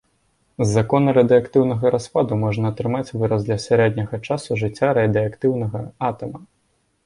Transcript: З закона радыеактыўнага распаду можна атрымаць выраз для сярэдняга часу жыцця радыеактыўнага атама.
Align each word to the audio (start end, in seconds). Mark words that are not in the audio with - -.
З 0.61 0.65
закона 0.77 1.11
радыеактыўнага 1.17 1.91
распаду 1.97 2.33
можна 2.45 2.73
атрымаць 2.75 3.07
выраз 3.19 3.45
для 3.53 3.59
сярэдняга 3.69 4.23
часу 4.31 4.61
жыцця 4.65 4.93
радыеактыўнага 5.03 5.87
атама. 6.13 6.47